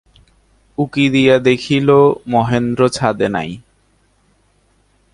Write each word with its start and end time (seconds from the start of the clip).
উঁকি 0.77 1.05
দিয়া 1.09 1.35
দেখিল, 1.39 1.89
মহেন্দ্র 2.27 2.81
ছাদে 2.89 3.27
নাই। 3.29 3.49